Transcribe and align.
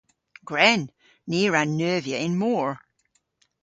Gwren! 0.47 0.83
Ni 1.29 1.39
a 1.47 1.49
wra 1.49 1.61
neuvya 1.65 2.17
y'n 2.25 2.35
mor. 2.41 2.69